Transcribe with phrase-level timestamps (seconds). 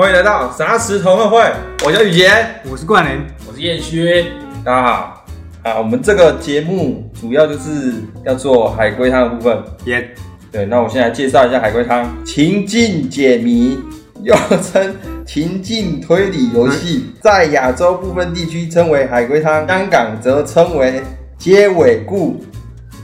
[0.00, 1.44] 欢迎来到杂食同乐会，
[1.84, 2.30] 我叫雨杰，
[2.70, 4.24] 我是冠霖，我是燕轩，
[4.64, 5.24] 大家好。
[5.62, 7.92] 啊，我们这个节目主要就是
[8.24, 9.58] 要做海龟汤的部分。
[9.84, 10.08] 耶，
[10.50, 13.78] 对，那我先来介绍一下海龟汤：情境解谜，
[14.22, 21.02] 又称情境推理游戏，在亚洲部分地区称为海龟汤，香港则称为
[21.36, 22.42] 接尾故。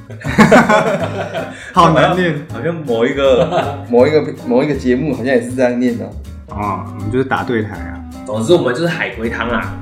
[1.75, 6.11] 好难念好像某一个 某一个某一个节目好像也是这样念的。
[6.49, 7.99] 哦，我们就是打对台啊！
[8.25, 9.75] 总之我们就是海龟汤啊。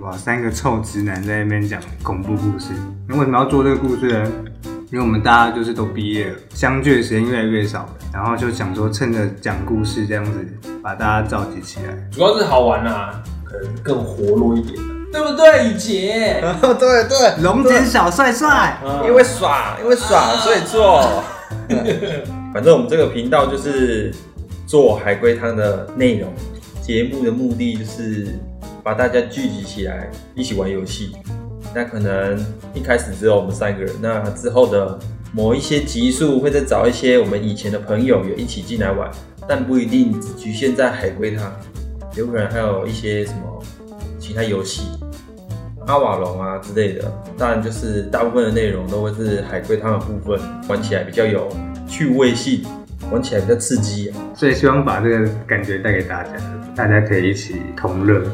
[0.00, 2.72] 哇，三个臭直男在那边讲恐怖故事。
[3.08, 4.30] 那为什么要做这个故事呢？
[4.90, 10.46] 因为我们大家就是都毕业了，相聚的时间越来越少了，然后就想说趁着讲故事这样子，
[10.82, 11.94] 把大家召集起来。
[12.10, 14.76] 主要是好玩啊，可能更活络一点，
[15.10, 16.42] 对不对，雨杰？
[16.60, 18.76] 对对，龙井小帅帅，
[19.06, 21.22] 因为耍，因为爽，所以做。
[22.52, 24.12] 反正我们这个频道就是
[24.72, 26.32] 做海龟汤的内容，
[26.80, 28.40] 节目的目的就是
[28.82, 31.12] 把大家聚集起来，一起玩游戏。
[31.74, 32.42] 那可能
[32.72, 34.98] 一开始只有我们三个人，那之后的
[35.34, 39.10] 某一些集数会再找一些我们以前的朋友也一起进来玩，
[39.46, 41.52] 但不一定只局限在海龟汤，
[42.16, 43.62] 有可能还有一些什么
[44.18, 44.84] 其他游戏。
[45.86, 51.46] 阿瓦隆啊之类的，当然就是大部分的内容都会是海龟汤的部分，玩起来比较有
[51.86, 52.64] 趣味性，
[53.12, 56.30] 闻起来比较刺激所以希望把这个感觉带给大家
[56.74, 58.24] 大家可以一起同乐。